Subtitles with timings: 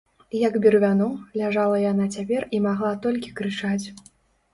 [0.43, 1.09] Як бервяно,
[1.41, 3.85] ляжала яна цяпер і магла толькі крычаць.